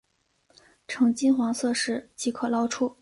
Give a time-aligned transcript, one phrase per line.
[0.87, 2.91] 呈金黄色时即可捞出。